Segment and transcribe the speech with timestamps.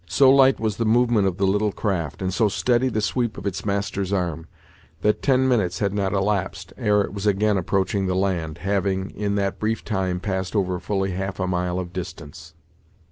[0.07, 3.45] So light was the movement of the little craft, and so steady the sweep of
[3.45, 4.47] its master's arm,
[5.01, 9.35] that ten minutes had not elapsed ere it was again approaching the land, having, in
[9.35, 12.55] that brief time, passed over fully half a mile of distance.